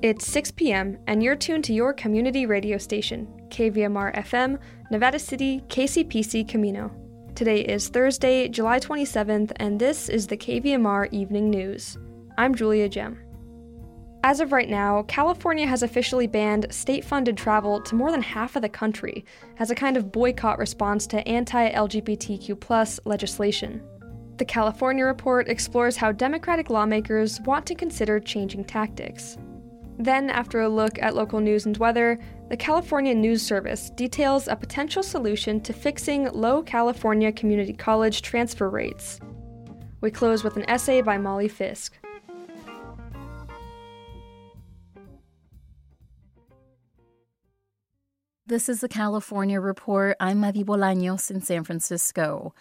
[0.00, 4.56] It's 6 p.m., and you're tuned to your community radio station, KVMR FM,
[4.92, 6.92] Nevada City, KCPC Camino.
[7.34, 11.98] Today is Thursday, July 27th, and this is the KVMR Evening News.
[12.38, 13.18] I'm Julia Gem.
[14.22, 18.54] As of right now, California has officially banned state funded travel to more than half
[18.54, 19.24] of the country
[19.58, 23.82] as a kind of boycott response to anti LGBTQ legislation.
[24.36, 29.36] The California Report explores how Democratic lawmakers want to consider changing tactics.
[30.00, 34.54] Then, after a look at local news and weather, the California News Service details a
[34.54, 39.18] potential solution to fixing low California Community College transfer rates.
[40.00, 41.98] We close with an essay by Molly Fisk.
[48.46, 50.16] This is the California Report.
[50.20, 52.54] I'm Madi Bolaños in San Francisco.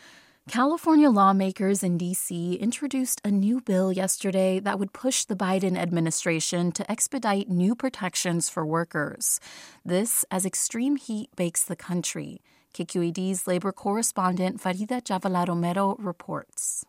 [0.48, 2.56] California lawmakers in D.C.
[2.56, 8.48] introduced a new bill yesterday that would push the Biden administration to expedite new protections
[8.48, 9.42] for workers.
[9.84, 12.42] This as extreme heat bakes the country.
[12.74, 16.86] KQED's labor correspondent Farida Jhabvala Romero reports.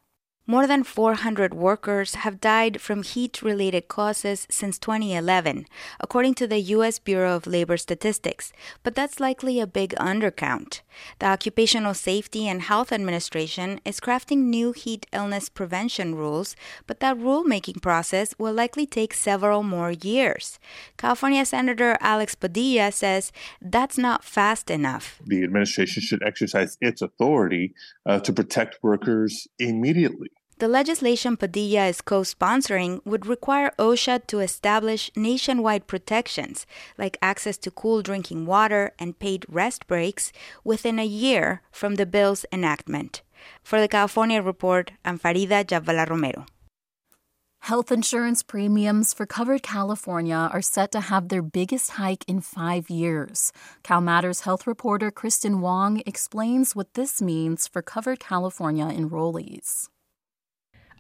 [0.51, 5.67] More than 400 workers have died from heat related causes since 2011,
[6.01, 6.99] according to the U.S.
[6.99, 8.51] Bureau of Labor Statistics,
[8.83, 10.81] but that's likely a big undercount.
[11.19, 17.19] The Occupational Safety and Health Administration is crafting new heat illness prevention rules, but that
[17.19, 20.59] rulemaking process will likely take several more years.
[20.97, 25.21] California Senator Alex Padilla says that's not fast enough.
[25.27, 27.75] The administration should exercise its authority
[28.07, 30.31] uh, to protect workers immediately.
[30.59, 36.67] The legislation Padilla is co sponsoring would require OSHA to establish nationwide protections,
[36.99, 40.33] like access to cool drinking water and paid rest breaks,
[40.65, 43.23] within a year from the bill's enactment.
[43.63, 46.45] For the California Report, I'm Farida Jhabvala Romero.
[47.61, 52.91] Health insurance premiums for Covered California are set to have their biggest hike in five
[52.91, 53.53] years.
[53.85, 59.89] Cal Matters health reporter Kristen Hwang explains what this means for Covered California enrollees.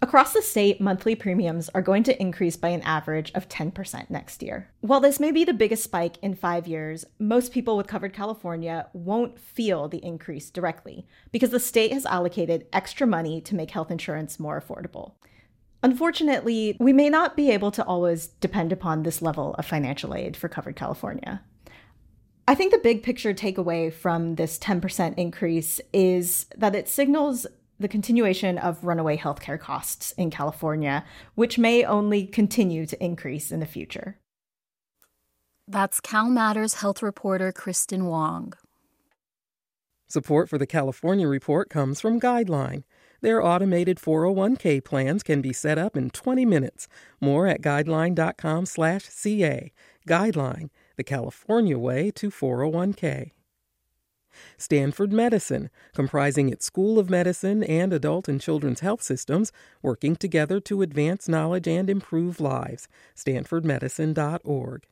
[0.01, 4.45] Across the state, monthly premiums are going to increase by an average of 10% next
[4.45, 4.71] year.
[4.81, 8.87] While this may be the biggest spike in five years, most people with Covered California
[8.93, 13.91] won't feel the increase directly because the state has allocated extra money to make health
[13.91, 15.15] insurance more affordable.
[15.83, 20.37] Unfortunately, we may not be able to always depend upon this level of financial aid
[20.37, 21.43] for Covered California.
[22.47, 27.47] I think the big picture takeaway from this 10% increase is that it signals
[27.79, 33.61] the continuation of runaway healthcare costs in California, which may only continue to increase in
[33.61, 34.19] the future.
[35.67, 38.53] That's Cal Matters health reporter Kristen Hwang.
[40.09, 42.85] Support for the California Report comes from Guideline.
[43.21, 46.89] Their automated 401k plans can be set up in 20 minutes.
[47.21, 49.73] More at guideline.com/ca.
[50.09, 53.33] Guideline, the California way to 401k.
[54.57, 60.61] Stanford Medicine, comprising its School of Medicine and adult and children's health systems, working together
[60.61, 62.89] to advance knowledge and improve lives.
[63.17, 64.87] StanfordMedicine.org.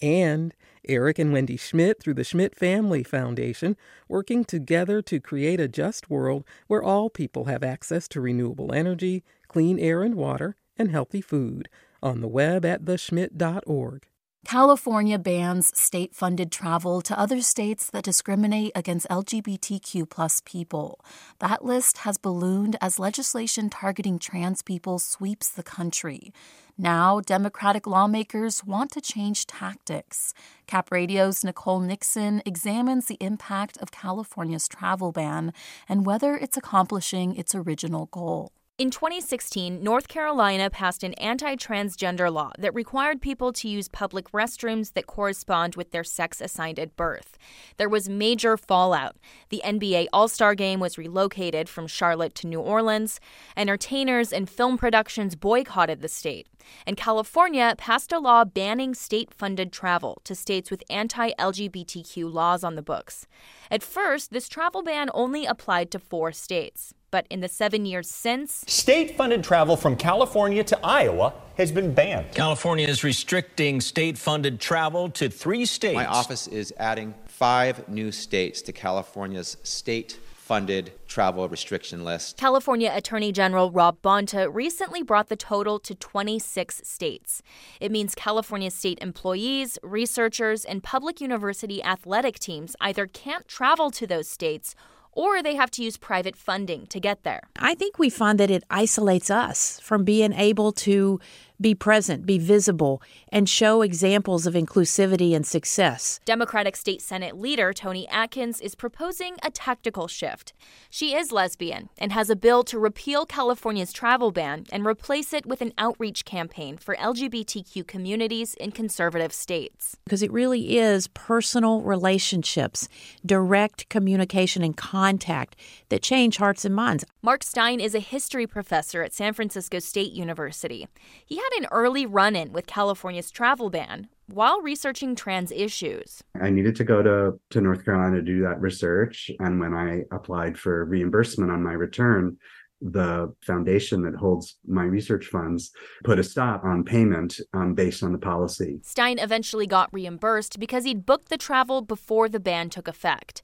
[0.00, 0.54] And
[0.88, 3.76] Eric and Wendy Schmidt through the Schmidt Family Foundation,
[4.08, 9.22] working together to create a just world where all people have access to renewable energy,
[9.46, 11.68] clean air and water, and healthy food.
[12.02, 14.06] On the web at theschmidt.org.
[14.44, 21.00] California bans state funded travel to other states that discriminate against LGBTQ plus people.
[21.38, 26.32] That list has ballooned as legislation targeting trans people sweeps the country.
[26.76, 30.34] Now, Democratic lawmakers want to change tactics.
[30.66, 35.52] Cap Radio's Nicole Nixon examines the impact of California's travel ban
[35.88, 38.52] and whether it's accomplishing its original goal.
[38.78, 44.32] In 2016, North Carolina passed an anti transgender law that required people to use public
[44.32, 47.36] restrooms that correspond with their sex assigned at birth.
[47.76, 49.16] There was major fallout.
[49.50, 53.20] The NBA All Star game was relocated from Charlotte to New Orleans.
[53.58, 56.48] Entertainers and film productions boycotted the state.
[56.86, 62.64] And California passed a law banning state funded travel to states with anti LGBTQ laws
[62.64, 63.26] on the books.
[63.70, 68.10] At first, this travel ban only applied to four states but in the seven years
[68.10, 72.32] since, state funded travel from California to Iowa has been banned.
[72.34, 75.94] California is restricting state funded travel to three states.
[75.94, 82.36] My office is adding five new states to California's state funded travel restriction list.
[82.36, 87.42] California Attorney General Rob Bonta recently brought the total to 26 states.
[87.80, 94.06] It means California state employees, researchers, and public university athletic teams either can't travel to
[94.06, 94.74] those states
[95.12, 97.42] or they have to use private funding to get there.
[97.56, 101.20] I think we find that it isolates us from being able to
[101.62, 103.00] be present, be visible,
[103.30, 106.20] and show examples of inclusivity and success.
[106.24, 110.52] Democratic State Senate leader Toni Atkins is proposing a tactical shift.
[110.90, 115.46] She is lesbian and has a bill to repeal California's travel ban and replace it
[115.46, 119.96] with an outreach campaign for LGBTQ communities in conservative states.
[120.04, 122.88] Because it really is personal relationships,
[123.24, 125.56] direct communication and contact
[125.88, 127.04] that change hearts and minds.
[127.24, 130.88] Marc Stein is a history professor at San Francisco State University.
[131.24, 136.24] He had an early run in with California's travel ban while researching trans issues.
[136.42, 139.30] I needed to go to, to North Carolina to do that research.
[139.38, 142.38] And when I applied for reimbursement on my return,
[142.80, 145.70] the foundation that holds my research funds
[146.02, 148.80] put a stop on payment um, based on the policy.
[148.82, 153.42] Stein eventually got reimbursed because he'd booked the travel before the ban took effect.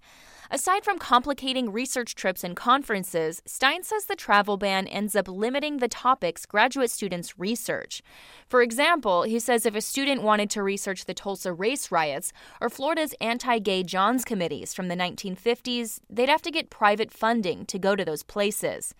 [0.51, 5.77] Aside from complicating research trips and conferences, Stein says the travel ban ends up limiting
[5.77, 8.03] the topics graduate students research.
[8.49, 12.71] For example, he says if a student wanted to research the Tulsa race riots or
[12.71, 17.79] Florida's anti gay Johns committees from the 1950s, they'd have to get private funding to
[17.79, 18.95] go to those places.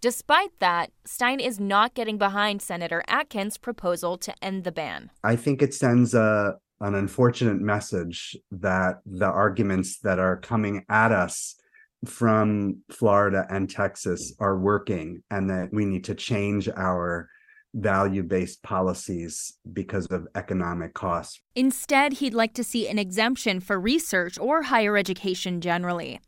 [0.00, 5.10] Despite that, Stein is not getting behind Senator Atkins' proposal to end the ban.
[5.24, 11.12] I think it sends a, an unfortunate message that the arguments that are coming at
[11.12, 11.56] us
[12.04, 17.28] from Florida and Texas are working and that we need to change our
[17.74, 21.40] value based policies because of economic costs.
[21.54, 26.20] Instead, he'd like to see an exemption for research or higher education generally.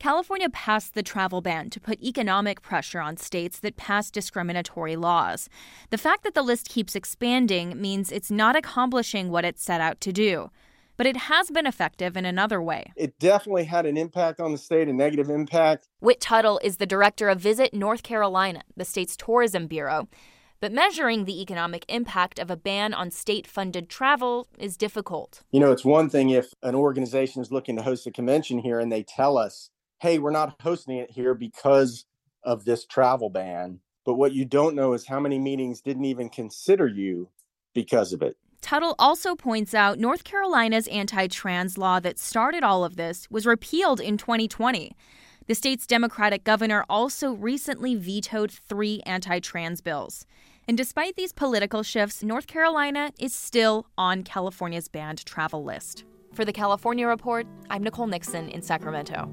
[0.00, 5.50] California passed the travel ban to put economic pressure on states that pass discriminatory laws.
[5.90, 10.00] The fact that the list keeps expanding means it's not accomplishing what it set out
[10.00, 10.50] to do.
[10.96, 12.92] But it has been effective in another way.
[12.96, 15.86] It definitely had an impact on the state, a negative impact.
[16.00, 20.08] Wit Tuttle is the director of Visit North Carolina, the state's tourism bureau.
[20.60, 25.42] But measuring the economic impact of a ban on state funded travel is difficult.
[25.50, 28.80] You know, it's one thing if an organization is looking to host a convention here
[28.80, 29.68] and they tell us
[30.00, 32.06] hey, we're not hosting it here because
[32.42, 33.80] of this travel ban.
[34.04, 37.28] But what you don't know is how many meetings didn't even consider you
[37.74, 38.36] because of it.
[38.62, 43.46] Tuttle also points out North Carolina's anti trans law that started all of this was
[43.46, 44.92] repealed in 2020.
[45.46, 50.26] The state's Democratic governor also recently vetoed three anti trans bills.
[50.68, 56.04] And despite these political shifts, North Carolina is still on California's banned travel list.
[56.34, 59.28] For the California Report, I'm Nicole Nixon in Sacramento.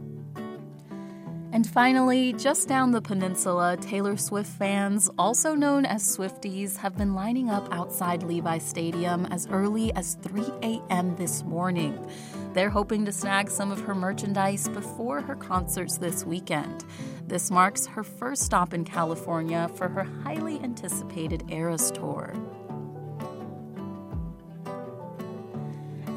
[1.54, 7.16] And finally, just down the peninsula, Taylor Swift fans, also known as Swifties, have been
[7.16, 11.16] lining up outside Levi Stadium as early as 3 a.m.
[11.16, 12.06] this morning.
[12.54, 16.84] They're hoping to snag some of her merchandise before her concerts this weekend.
[17.28, 22.36] This marks her first stop in California for her highly anticipated Eras tour.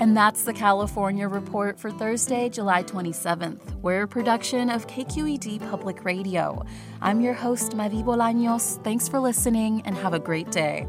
[0.01, 3.75] And that's the California Report for Thursday, July 27th.
[3.83, 6.65] We're a production of KQED Public Radio.
[7.03, 8.83] I'm your host, Madi Bolaños.
[8.83, 10.87] Thanks for listening and have a great day.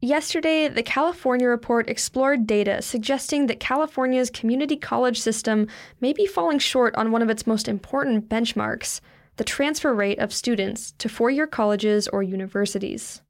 [0.00, 5.66] Yesterday, the California Report explored data suggesting that California's community college system
[6.00, 9.02] may be falling short on one of its most important benchmarks
[9.36, 13.20] the transfer rate of students to four year colleges or universities.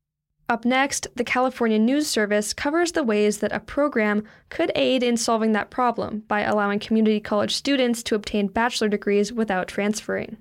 [0.50, 5.16] Up next, the California News Service covers the ways that a program could aid in
[5.16, 10.38] solving that problem by allowing community college students to obtain bachelor degrees without transferring.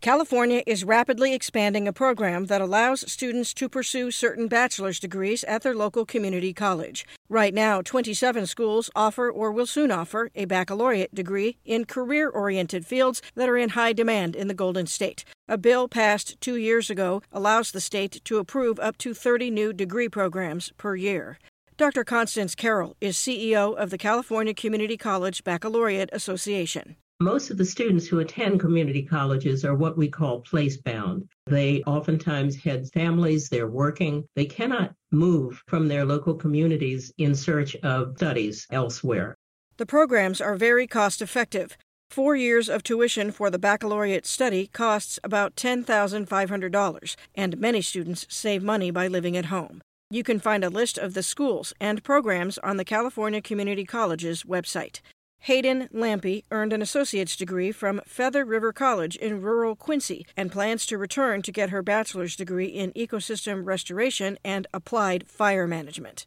[0.00, 5.60] California is rapidly expanding a program that allows students to pursue certain bachelor's degrees at
[5.60, 7.06] their local community college.
[7.28, 12.86] Right now, 27 schools offer or will soon offer a baccalaureate degree in career oriented
[12.86, 15.26] fields that are in high demand in the Golden State.
[15.48, 19.70] A bill passed two years ago allows the state to approve up to 30 new
[19.70, 21.38] degree programs per year.
[21.76, 22.04] Dr.
[22.04, 26.96] Constance Carroll is CEO of the California Community College Baccalaureate Association.
[27.22, 31.28] Most of the students who attend community colleges are what we call place bound.
[31.44, 34.24] They oftentimes head families, they're working.
[34.36, 39.36] They cannot move from their local communities in search of studies elsewhere.
[39.76, 41.76] The programs are very cost effective.
[42.10, 48.62] Four years of tuition for the baccalaureate study costs about $10,500, and many students save
[48.62, 49.82] money by living at home.
[50.10, 54.44] You can find a list of the schools and programs on the California Community College's
[54.44, 55.00] website.
[55.44, 60.84] Hayden Lampe earned an associate's degree from Feather River College in rural Quincy and plans
[60.86, 66.26] to return to get her bachelor's degree in ecosystem restoration and applied fire management.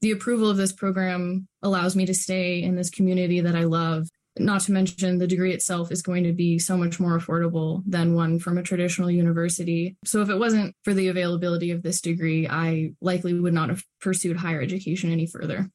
[0.00, 4.08] The approval of this program allows me to stay in this community that I love
[4.38, 8.14] Not to mention, the degree itself is going to be so much more affordable than
[8.14, 9.96] one from a traditional university.
[10.06, 13.84] So, if it wasn't for the availability of this degree, I likely would not have
[14.00, 15.68] pursued higher education any further.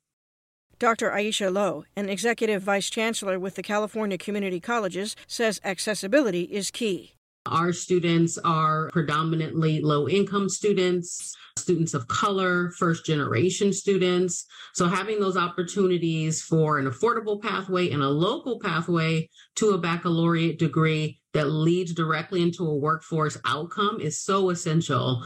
[0.80, 1.10] Dr.
[1.10, 7.14] Aisha Lowe, an executive vice chancellor with the California Community Colleges, says accessibility is key.
[7.48, 14.46] Our students are predominantly low income students, students of color, first generation students.
[14.76, 20.60] So having those opportunities for an affordable pathway and a local pathway to a baccalaureate
[20.60, 25.24] degree that leads directly into a workforce outcome is so essential.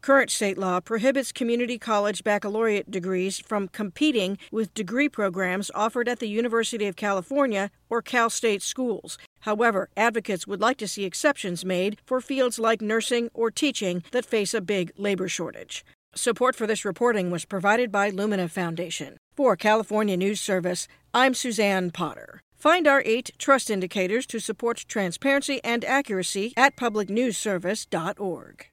[0.00, 6.18] Current state law prohibits community college baccalaureate degrees from competing with degree programs offered at
[6.18, 9.18] the University of California or Cal State schools.
[9.40, 14.24] However, advocates would like to see exceptions made for fields like nursing or teaching that
[14.24, 15.84] face a big labor shortage.
[16.14, 19.18] Support for this reporting was provided by Lumina Foundation.
[19.36, 22.40] For California News Service, I'm Suzanne Potter.
[22.56, 28.66] Find our eight trust indicators to support transparency and accuracy at publicnewsservice.org.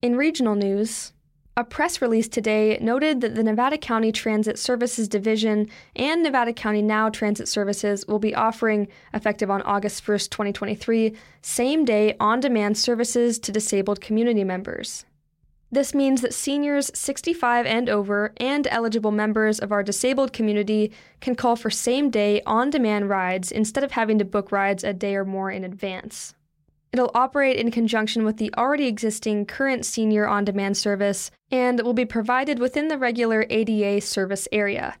[0.00, 1.12] In regional news,
[1.56, 6.82] a press release today noted that the Nevada County Transit Services Division and Nevada County
[6.82, 12.78] Now Transit Services will be offering, effective on August 1st, 2023, same day on demand
[12.78, 15.04] services to disabled community members.
[15.72, 21.34] This means that seniors 65 and over and eligible members of our disabled community can
[21.34, 25.16] call for same day on demand rides instead of having to book rides a day
[25.16, 26.36] or more in advance.
[26.92, 31.92] It'll operate in conjunction with the already existing current senior on demand service and will
[31.92, 34.96] be provided within the regular ADA service area,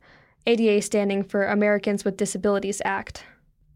[0.46, 3.24] ADA standing for Americans with Disabilities Act.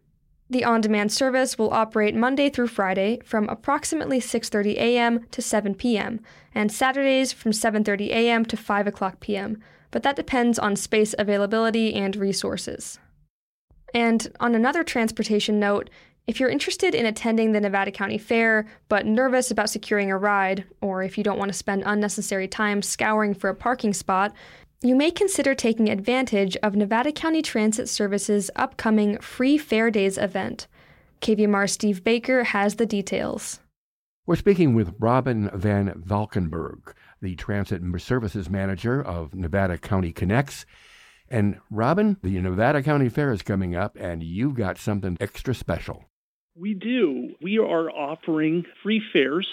[0.52, 5.25] The on-demand service will operate Monday through Friday from approximately 6:30 a.m.
[5.30, 6.21] to 7 p.m.
[6.54, 8.44] and Saturdays from 7:30 a.m.
[8.44, 12.99] to 5 o'clock p.m., but that depends on space availability and resources.
[13.94, 15.88] And on another transportation note,
[16.26, 20.64] if you're interested in attending the Nevada County Fair but nervous about securing a ride,
[20.82, 24.35] or if you don't want to spend unnecessary time scouring for a parking spot,
[24.82, 30.66] you may consider taking advantage of Nevada County Transit Service's upcoming Free Fair Days event.
[31.20, 33.60] KVMR Steve Baker has the details.
[34.26, 40.66] We're speaking with Robin Van Valkenburg, the Transit Services Manager of Nevada County Connects.
[41.28, 46.06] And Robin, the Nevada County Fair is coming up, and you've got something extra special.
[46.56, 47.34] We do.
[47.40, 49.46] We are offering free fares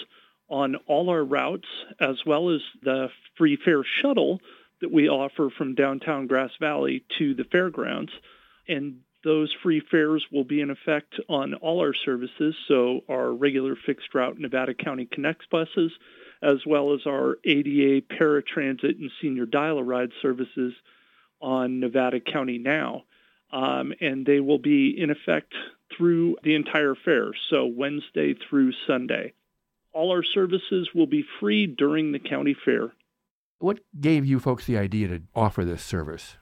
[0.48, 1.68] on all our routes,
[2.00, 3.08] as well as the
[3.38, 4.40] free fare shuttle
[4.80, 8.12] that we offer from downtown Grass Valley to the fairgrounds.
[8.68, 13.76] And those free fares will be in effect on all our services, so our regular
[13.76, 15.92] fixed route Nevada County Connects buses,
[16.42, 20.72] as well as our ADA paratransit and senior dial-a-ride services
[21.40, 23.04] on Nevada County Now.
[23.52, 25.52] Um, and they will be in effect
[25.96, 29.32] through the entire fair, so Wednesday through Sunday.
[29.92, 32.92] All our services will be free during the county fair.
[33.60, 36.38] What gave you folks the idea to offer this service?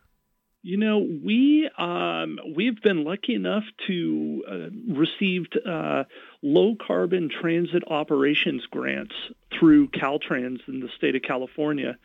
[0.62, 6.04] You know, we um, we've been lucky enough to uh, received uh,
[6.42, 9.14] low carbon transit operations grants
[9.58, 11.98] through Caltrans in the state of California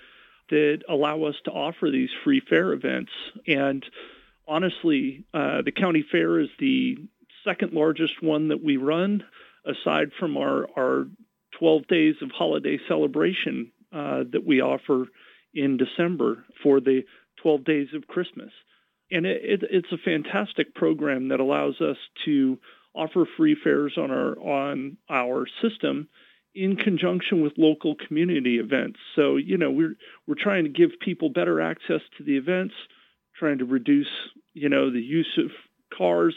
[0.49, 3.11] that allow us to offer these free fare events.
[3.47, 3.85] And
[4.47, 6.97] honestly, uh, the county fair is the
[7.43, 9.23] second largest one that we run,
[9.63, 11.07] aside from our our
[11.59, 15.07] 12 days of holiday celebration uh, that we offer
[15.53, 17.03] in December for the
[17.41, 18.51] 12 days of Christmas.
[19.11, 22.57] And it, it, it's a fantastic program that allows us to
[22.95, 26.07] offer free fares on our on our system
[26.55, 28.99] in conjunction with local community events.
[29.15, 29.95] So, you know, we're
[30.27, 32.75] we're trying to give people better access to the events,
[33.35, 34.09] trying to reduce,
[34.53, 35.51] you know, the use of
[35.95, 36.35] cars,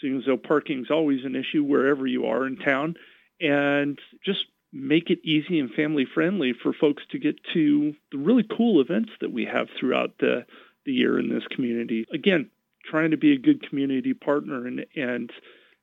[0.00, 2.94] seeing as though parking is always an issue wherever you are in town,
[3.40, 8.44] and just make it easy and family friendly for folks to get to the really
[8.56, 10.46] cool events that we have throughout the,
[10.86, 12.06] the year in this community.
[12.12, 12.50] Again,
[12.84, 15.30] trying to be a good community partner and, and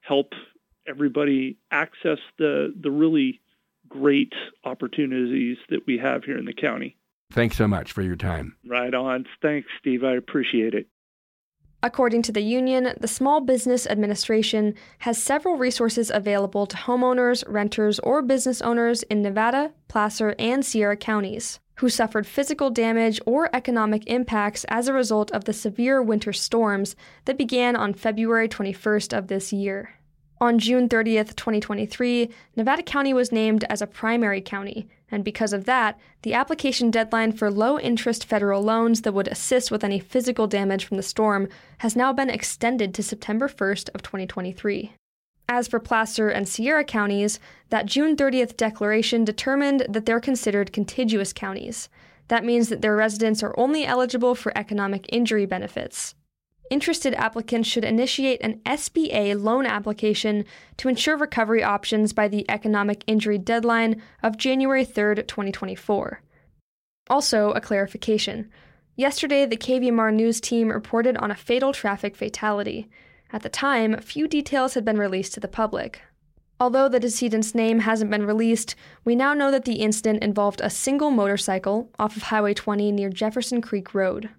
[0.01, 0.33] help
[0.87, 3.39] everybody access the, the really
[3.87, 6.95] great opportunities that we have here in the county.
[7.31, 8.55] Thanks so much for your time.
[8.65, 9.25] Right on.
[9.41, 10.03] Thanks, Steve.
[10.03, 10.87] I appreciate it.
[11.81, 17.99] According to the union, the Small Business Administration has several resources available to homeowners, renters,
[17.99, 21.59] or business owners in Nevada, Placer, and Sierra counties.
[21.75, 26.93] who suffered physical damage or economic impacts as a result of the severe winter storms
[27.23, 29.91] that began on February 21st of this year.
[30.41, 35.65] On June 30th, 2023, Nevada County was named as a primary county, and because of
[35.65, 40.47] that, the application deadline for low interest federal loans that would assist with any physical
[40.47, 41.47] damage from the storm
[41.79, 44.93] has now been extended to September 1st of 2023.
[45.47, 47.39] As for Placer and Sierra counties,
[47.69, 51.89] that June 30th declaration determined that they're considered contiguous counties.
[52.27, 56.13] That means that their residents are only eligible for economic injury benefits
[56.69, 60.45] interested applicants should initiate an SBA loan application
[60.77, 66.21] to ensure recovery options by the economic injury deadline of January 3, 2024.
[67.09, 68.49] Also, a clarification.
[68.95, 72.89] Yesterday, the KVMR news team reported on a fatal traffic fatality.
[73.31, 76.01] At the time, few details had been released to the public.
[76.59, 80.69] Although the decedent's name hasn't been released, we now know that the incident involved a
[80.69, 84.29] single motorcycle off of Highway 20 near Jefferson Creek Road.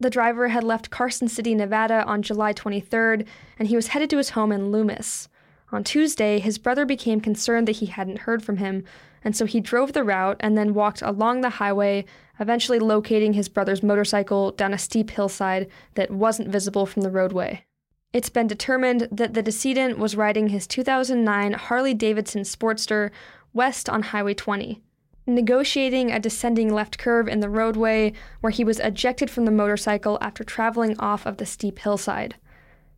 [0.00, 3.26] The driver had left Carson City, Nevada on July 23rd,
[3.58, 5.28] and he was headed to his home in Loomis.
[5.72, 8.84] On Tuesday, his brother became concerned that he hadn't heard from him,
[9.24, 12.04] and so he drove the route and then walked along the highway,
[12.38, 17.64] eventually locating his brother's motorcycle down a steep hillside that wasn't visible from the roadway.
[18.12, 23.10] It's been determined that the decedent was riding his 2009 Harley Davidson Sportster
[23.52, 24.80] west on Highway 20
[25.26, 30.18] negotiating a descending left curve in the roadway where he was ejected from the motorcycle
[30.20, 32.34] after traveling off of the steep hillside.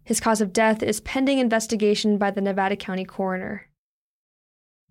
[0.03, 3.67] His cause of death is pending investigation by the Nevada County coroner.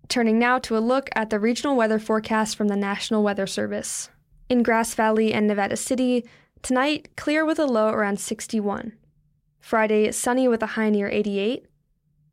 [0.08, 4.10] Turning now to a look at the regional weather forecast from the National Weather Service.
[4.48, 6.24] In Grass Valley and Nevada City,
[6.62, 8.92] tonight clear with a low around 61.
[9.58, 11.66] Friday, sunny with a high near 88.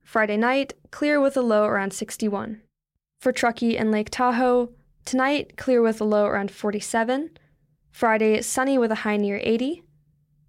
[0.03, 2.61] Friday night, clear with a low around 61.
[3.19, 4.69] For Truckee and Lake Tahoe,
[5.05, 7.31] Tonight, clear with a low around 47.
[7.91, 9.83] Friday, sunny with a high near 80.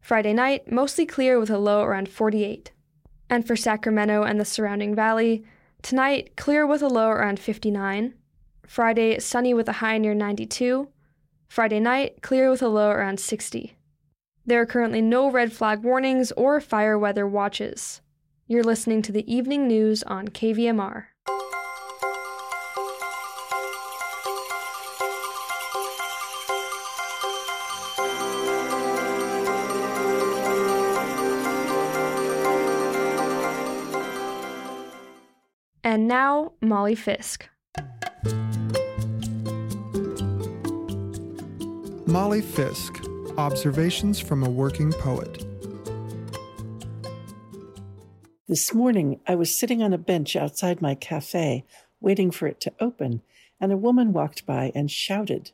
[0.01, 2.71] Friday night, mostly clear with a low around 48.
[3.29, 5.45] And for Sacramento and the surrounding valley,
[5.83, 8.15] tonight, clear with a low around 59.
[8.67, 10.89] Friday, sunny with a high near 92.
[11.49, 13.77] Friday night, clear with a low around 60.
[14.47, 18.01] There are currently no red flag warnings or fire weather watches.
[18.47, 21.07] You're listening to the evening news on KVMR.
[35.95, 37.49] And now, Molly Fisk.
[42.05, 43.01] Molly Fisk
[43.39, 45.45] Observations from a Working Poet.
[48.49, 51.65] This morning, I was sitting on a bench outside my cafe,
[52.01, 53.23] waiting for it to open,
[53.61, 55.53] and a woman walked by and shouted.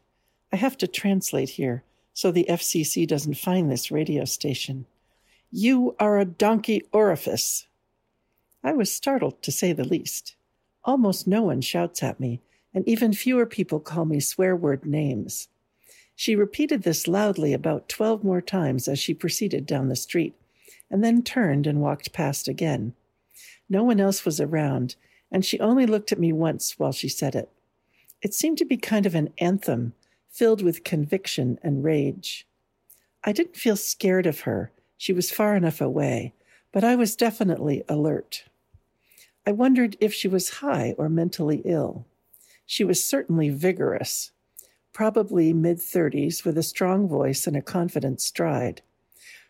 [0.50, 4.86] I have to translate here so the FCC doesn't find this radio station.
[5.50, 7.66] You are a donkey orifice.
[8.62, 10.36] I was startled, to say the least.
[10.84, 12.40] Almost no one shouts at me,
[12.74, 15.48] and even fewer people call me swear word names.
[16.14, 20.34] She repeated this loudly about twelve more times as she proceeded down the street,
[20.90, 22.94] and then turned and walked past again.
[23.68, 24.96] No one else was around,
[25.32, 27.48] and she only looked at me once while she said it.
[28.20, 29.94] It seemed to be kind of an anthem,
[30.30, 32.46] filled with conviction and rage.
[33.24, 34.72] I didn't feel scared of her.
[34.98, 36.34] She was far enough away,
[36.72, 38.44] but I was definitely alert.
[39.50, 42.06] I wondered if she was high or mentally ill.
[42.66, 44.30] She was certainly vigorous,
[44.92, 48.82] probably mid 30s, with a strong voice and a confident stride.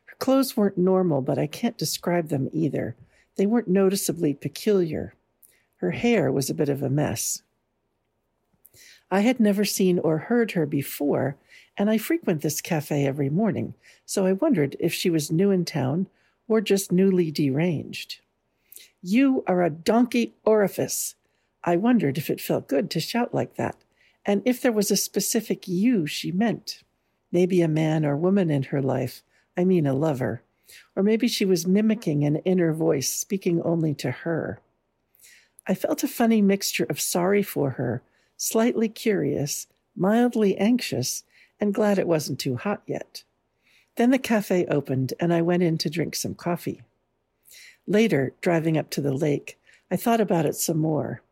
[0.07, 2.97] Her clothes weren't normal, but I can't describe them either.
[3.37, 5.13] They weren't noticeably peculiar.
[5.77, 7.43] Her hair was a bit of a mess.
[9.11, 11.37] I had never seen or heard her before,
[11.77, 13.75] and I frequent this cafe every morning,
[14.07, 16.07] so I wondered if she was new in town
[16.49, 18.21] or just newly deranged.
[19.03, 21.15] You are a donkey orifice.
[21.65, 23.77] I wondered if it felt good to shout like that,
[24.27, 26.83] and if there was a specific you she meant.
[27.33, 29.23] Maybe a man or woman in her life,
[29.57, 30.43] I mean a lover.
[30.95, 34.61] Or maybe she was mimicking an inner voice speaking only to her.
[35.67, 38.03] I felt a funny mixture of sorry for her,
[38.37, 41.25] slightly curious, mildly anxious,
[41.59, 43.25] and glad it wasn't too hot yet.
[43.97, 46.83] Then the cafe opened, and I went in to drink some coffee.
[47.91, 49.59] Later, driving up to the lake,
[49.91, 51.23] I thought about it some more.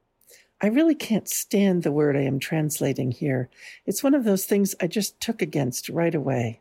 [0.61, 3.49] I really can't stand the word I am translating here.
[3.87, 6.59] It's one of those things I just took against right away.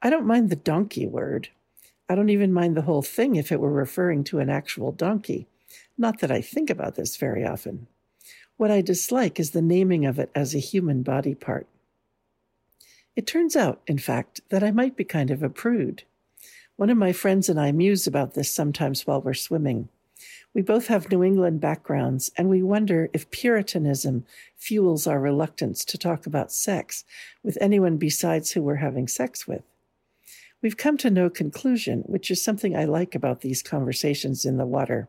[0.00, 1.50] I don't mind the donkey word.
[2.08, 5.46] I don't even mind the whole thing if it were referring to an actual donkey.
[5.98, 7.86] Not that I think about this very often.
[8.56, 11.66] What I dislike is the naming of it as a human body part.
[13.14, 16.04] It turns out, in fact, that I might be kind of a prude.
[16.78, 19.88] One of my friends and I muse about this sometimes while we're swimming.
[20.54, 24.24] We both have New England backgrounds, and we wonder if Puritanism
[24.56, 27.04] fuels our reluctance to talk about sex
[27.42, 29.62] with anyone besides who we're having sex with.
[30.62, 34.64] We've come to no conclusion, which is something I like about these conversations in the
[34.64, 35.08] water.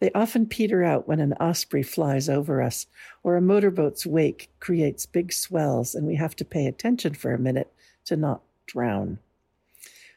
[0.00, 2.88] They often peter out when an osprey flies over us,
[3.22, 7.38] or a motorboat's wake creates big swells, and we have to pay attention for a
[7.38, 7.72] minute
[8.06, 9.20] to not drown.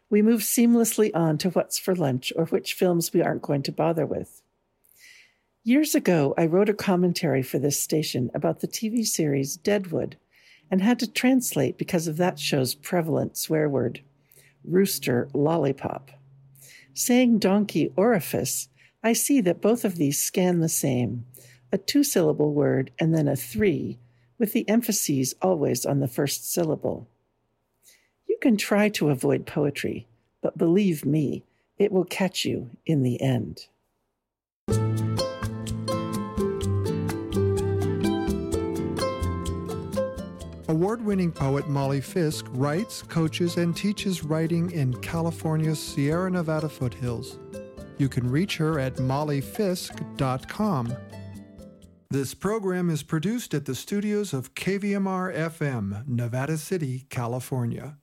[0.09, 3.71] We move seamlessly on to what's for lunch or which films we aren't going to
[3.71, 4.41] bother with.
[5.63, 10.17] Years ago, I wrote a commentary for this station about the TV series Deadwood
[10.71, 14.01] and had to translate because of that show's prevalent swear word
[14.63, 16.11] rooster lollipop.
[16.93, 18.67] Saying donkey orifice,
[19.03, 21.25] I see that both of these scan the same
[21.71, 23.99] a two syllable word and then a three,
[24.39, 27.07] with the emphases always on the first syllable.
[28.41, 30.07] Can try to avoid poetry,
[30.41, 31.43] but believe me,
[31.77, 33.67] it will catch you in the end.
[40.69, 47.39] Award winning poet Molly Fisk writes, coaches, and teaches writing in California's Sierra Nevada foothills.
[47.97, 50.95] You can reach her at mollyfisk.com.
[52.09, 57.97] This program is produced at the studios of KVMR FM, Nevada City, California.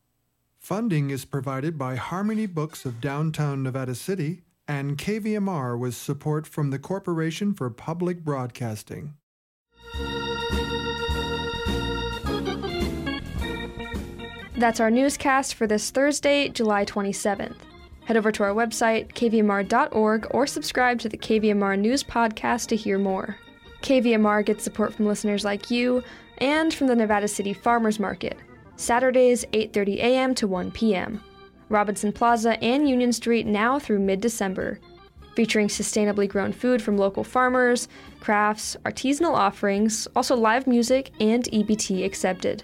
[0.67, 6.71] Funding is provided by Harmony Books of downtown Nevada City and KVMR with support from
[6.71, 9.15] the Corporation for Public Broadcasting.
[14.57, 17.59] That's our newscast for this Thursday, July 27th.
[18.05, 22.99] Head over to our website, kvmr.org, or subscribe to the KVMR News Podcast to hear
[22.99, 23.37] more.
[23.83, 26.03] KVMR gets support from listeners like you
[26.39, 28.37] and from the Nevada City Farmers Market,
[28.77, 30.35] Saturdays 8:30 a.m.
[30.35, 31.23] to 1 p.m.
[31.69, 34.79] Robinson Plaza and Union Street now through mid-December,
[35.35, 37.89] featuring sustainably grown food from local farmers,
[38.21, 42.63] crafts, artisanal offerings, also live music and EBT accepted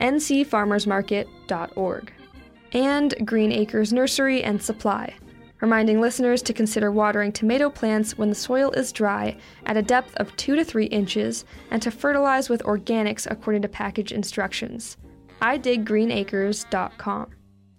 [0.00, 2.12] ncfarmersmarket.org,
[2.72, 5.14] and Green Acres Nursery and Supply,
[5.60, 10.14] reminding listeners to consider watering tomato plants when the soil is dry at a depth
[10.16, 14.98] of 2 to 3 inches and to fertilize with organics according to package instructions.
[15.40, 17.30] idiggreenacres.com.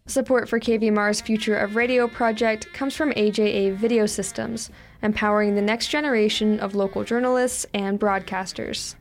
[0.07, 4.69] Support for KVMR's Future of Radio project comes from AJA Video Systems,
[5.01, 8.95] empowering the next generation of local journalists and broadcasters.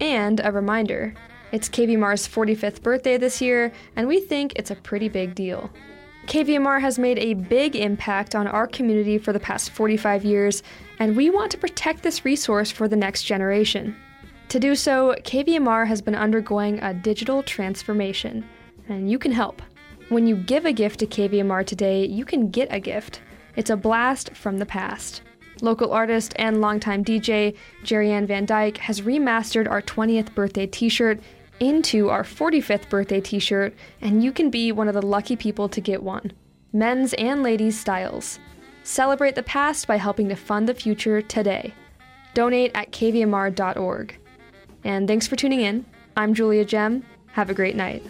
[0.00, 1.14] And a reminder
[1.50, 5.70] it's KVMR's 45th birthday this year, and we think it's a pretty big deal.
[6.26, 10.62] KVMR has made a big impact on our community for the past 45 years,
[11.00, 13.96] and we want to protect this resource for the next generation.
[14.52, 18.46] To do so, KVMR has been undergoing a digital transformation,
[18.86, 19.62] and you can help.
[20.10, 23.22] When you give a gift to KVMR today, you can get a gift.
[23.56, 25.22] It's a blast from the past.
[25.62, 30.90] Local artist and longtime DJ Jerry Ann Van Dyke has remastered our 20th birthday t
[30.90, 31.20] shirt
[31.58, 35.66] into our 45th birthday t shirt, and you can be one of the lucky people
[35.70, 36.30] to get one.
[36.74, 38.38] Men's and ladies' styles.
[38.82, 41.72] Celebrate the past by helping to fund the future today.
[42.34, 44.18] Donate at kvmr.org.
[44.84, 45.84] And thanks for tuning in.
[46.16, 47.04] I'm Julia Gem.
[47.32, 48.02] Have a great night.